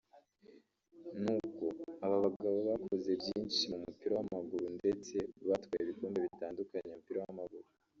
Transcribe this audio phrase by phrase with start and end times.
[1.21, 1.65] ni uko
[2.05, 5.15] aba bagabo bakoze byinshi mu mupira w’amaguru ndetse
[5.47, 7.67] batwaye ibikombe bitandukanye mu mupira w’amaguru